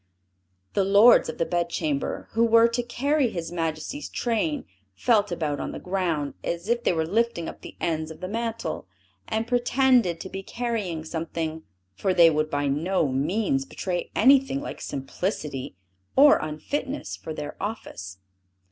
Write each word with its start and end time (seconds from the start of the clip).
The 0.73 0.83
lords 0.83 1.29
of 1.29 1.37
the 1.37 1.45
bedchamber, 1.45 2.27
who 2.31 2.43
were 2.43 2.67
to 2.67 2.81
carry 2.81 3.29
his 3.29 3.51
Majesty's 3.51 4.09
train 4.09 4.65
felt 4.95 5.31
about 5.31 5.59
on 5.59 5.73
the 5.73 5.79
ground, 5.79 6.33
as 6.43 6.67
if 6.67 6.83
they 6.83 6.91
were 6.91 7.05
lifting 7.05 7.47
up 7.47 7.61
the 7.61 7.75
ends 7.79 8.09
of 8.09 8.19
the 8.19 8.27
mantle; 8.27 8.87
and 9.27 9.45
pretended 9.45 10.19
to 10.19 10.27
be 10.27 10.41
carrying 10.41 11.05
something; 11.05 11.61
for 11.93 12.15
they 12.15 12.31
would 12.31 12.49
by 12.49 12.65
no 12.67 13.09
means 13.09 13.63
betray 13.63 14.09
anything 14.15 14.59
like 14.59 14.81
simplicity, 14.81 15.75
or 16.15 16.37
unfitness 16.39 17.15
for 17.15 17.31
their 17.31 17.55
office. 17.61 18.17